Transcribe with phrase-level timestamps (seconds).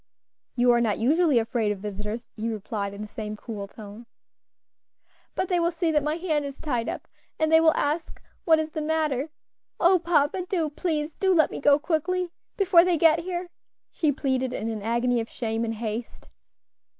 [0.55, 4.07] "You are not usually afraid of visitors," he replied in the same cool tone.
[5.35, 8.57] "But they will see that my hand is tied up, and they will ask what
[8.57, 9.29] is the matter.
[9.79, 10.43] O papa!
[10.49, 13.51] do, please do let me go quickly, before they get here,"
[13.91, 16.29] she pleaded in an agony of shame and haste.